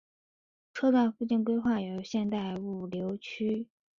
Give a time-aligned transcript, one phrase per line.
[0.73, 3.67] 车站附近规划有现代物流区。